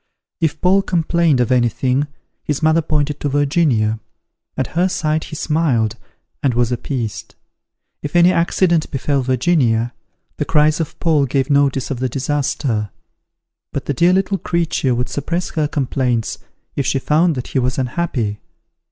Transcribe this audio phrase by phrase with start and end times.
[0.39, 2.07] If Paul complained of anything,
[2.43, 3.99] his mother pointed to Virginia:
[4.57, 5.95] at her sight he smiled,
[6.41, 7.35] and was appeased.
[8.01, 9.93] If any accident befel Virginia,
[10.37, 12.89] the cries of Paul gave notice of the disaster;
[13.71, 16.39] but the dear little creature would suppress her complaints
[16.75, 18.39] if she found that he was unhappy.